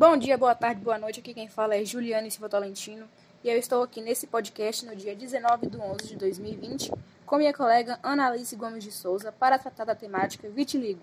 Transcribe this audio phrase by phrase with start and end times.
[0.00, 1.20] Bom dia, boa tarde, boa noite.
[1.20, 3.06] Aqui quem fala é Juliane Silva Tolentino
[3.44, 6.90] e eu estou aqui nesse podcast no dia 19 de 11 de 2020
[7.26, 11.02] com minha colega Ana Alice Gomes de Souza para tratar da temática vitiligo.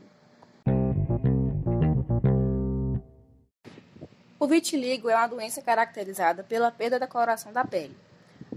[4.39, 7.95] O vitiligo é uma doença caracterizada pela perda da coloração da pele.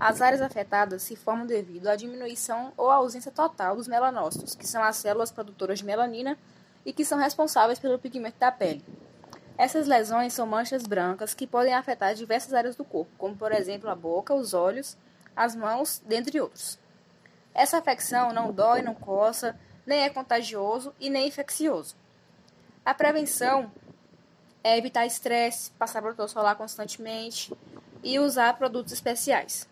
[0.01, 4.83] As áreas afetadas se formam devido à diminuição ou ausência total dos melanócitos, que são
[4.83, 6.39] as células produtoras de melanina
[6.87, 8.83] e que são responsáveis pelo pigmento da pele.
[9.61, 13.91] Essas lesões são manchas brancas que podem afetar diversas áreas do corpo, como por exemplo
[13.91, 14.97] a boca, os olhos,
[15.37, 16.79] as mãos, dentre outros.
[17.53, 19.55] Essa afecção não dói, não coça,
[19.85, 21.95] nem é contagioso e nem infeccioso.
[22.83, 23.71] A prevenção
[24.65, 27.53] é evitar estresse, passar protetor solar constantemente
[28.03, 29.69] e usar produtos especiais.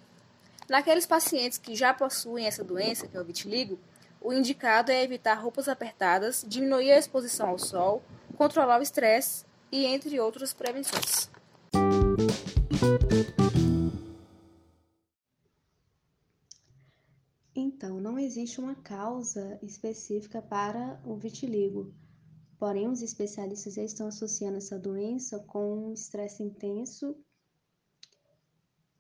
[0.68, 3.78] Naqueles pacientes que já possuem essa doença, que é o vitiligo,
[4.20, 8.02] o indicado é evitar roupas apertadas, diminuir a exposição ao sol,
[8.36, 11.30] controlar o estresse e entre outras prevenções.
[17.54, 21.94] Então, não existe uma causa específica para o vitiligo.
[22.58, 27.16] Porém, os especialistas já estão associando essa doença com estresse intenso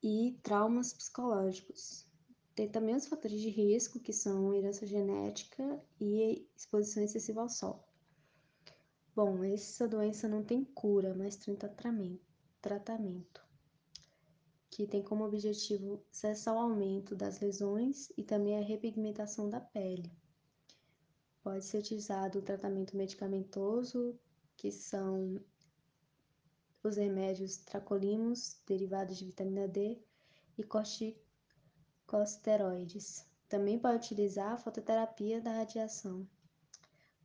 [0.02, 2.06] e traumas psicológicos.
[2.54, 7.87] Tem também os fatores de risco, que são herança genética e exposição excessiva ao sol.
[9.18, 13.44] Bom, essa doença não tem cura, mas tem tratamento,
[14.70, 20.08] que tem como objetivo cessar o aumento das lesões e também a repigmentação da pele.
[21.42, 24.16] Pode ser utilizado o tratamento medicamentoso,
[24.56, 25.44] que são
[26.84, 30.00] os remédios tracolimos, derivados de vitamina D,
[30.56, 33.26] e corticosteroides.
[33.48, 36.24] Também pode utilizar a fototerapia da radiação,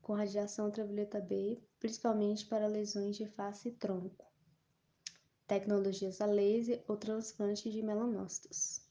[0.02, 4.26] com radiação ultravioleta B principalmente para lesões de face e tronco,
[5.46, 8.82] tecnologias a laser ou transplante de melanócitos.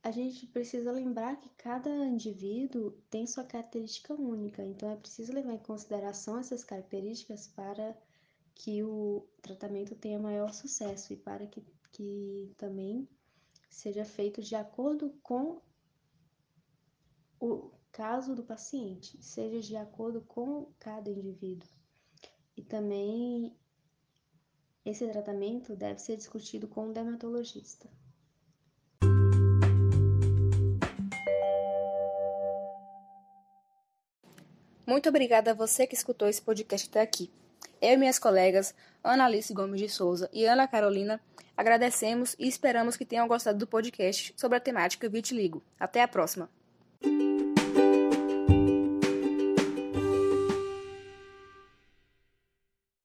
[0.00, 5.54] A gente precisa lembrar que cada indivíduo tem sua característica única, então é preciso levar
[5.54, 7.98] em consideração essas características para
[8.54, 13.08] que o tratamento tenha maior sucesso e para que, que também
[13.68, 15.60] seja feito de acordo com
[17.40, 21.68] o caso do paciente, seja de acordo com cada indivíduo.
[22.56, 23.54] E também
[24.84, 27.88] esse tratamento deve ser discutido com o dermatologista.
[34.86, 37.30] Muito obrigada a você que escutou esse podcast até aqui.
[37.80, 41.20] Eu e minhas colegas Ana Alice Gomes de Souza e Ana Carolina
[41.56, 45.62] agradecemos e esperamos que tenham gostado do podcast sobre a temática vitiligo.
[45.78, 46.48] Até a próxima!